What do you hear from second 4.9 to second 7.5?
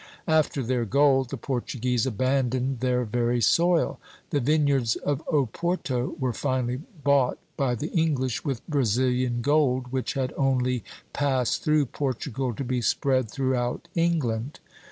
of Oporto were finally bought